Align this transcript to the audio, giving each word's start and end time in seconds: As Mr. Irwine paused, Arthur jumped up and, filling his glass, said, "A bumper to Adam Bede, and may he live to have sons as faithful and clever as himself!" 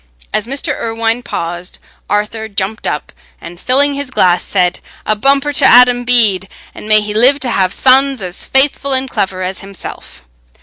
As 0.33 0.47
Mr. 0.47 0.75
Irwine 0.75 1.21
paused, 1.21 1.77
Arthur 2.09 2.47
jumped 2.47 2.87
up 2.87 3.11
and, 3.39 3.59
filling 3.59 3.93
his 3.93 4.09
glass, 4.09 4.41
said, 4.41 4.79
"A 5.05 5.15
bumper 5.15 5.53
to 5.53 5.63
Adam 5.63 6.05
Bede, 6.05 6.49
and 6.73 6.89
may 6.89 7.01
he 7.01 7.13
live 7.13 7.39
to 7.41 7.51
have 7.51 7.71
sons 7.71 8.19
as 8.19 8.47
faithful 8.47 8.93
and 8.93 9.07
clever 9.07 9.43
as 9.43 9.59
himself!" 9.59 10.23